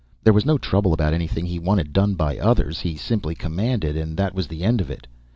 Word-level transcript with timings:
There 0.23 0.33
was 0.33 0.47
no 0.47 0.57
trouble 0.57 0.93
about 0.93 1.13
anything 1.13 1.45
he 1.45 1.59
wanted 1.59 1.93
done 1.93 2.15
by 2.15 2.39
others; 2.39 2.79
he 2.79 2.97
simply 2.97 3.35
commanded, 3.35 3.95
and 3.95 4.17
that 4.17 4.33
was 4.33 4.47
the 4.47 4.63
end 4.63 4.81
of 4.81 4.89
it. 4.89 5.05